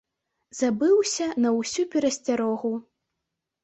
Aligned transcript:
Забыўся 0.59 1.29
на 1.47 1.53
ўсю 1.59 1.87
перасцярогу. 1.95 2.77